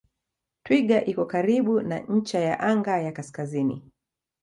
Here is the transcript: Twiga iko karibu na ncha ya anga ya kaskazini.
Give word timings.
Twiga 0.63 0.97
iko 1.11 1.23
karibu 1.33 1.73
na 1.89 1.97
ncha 2.15 2.39
ya 2.47 2.55
anga 2.69 2.95
ya 3.05 3.11
kaskazini. 3.17 3.75